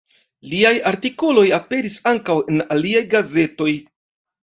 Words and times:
Liaj 0.53 0.71
artikoloj 0.91 1.45
aperis 1.59 1.99
ankaŭ 2.15 2.41
en 2.49 2.67
aliaj 2.79 3.07
gazetoj. 3.17 3.73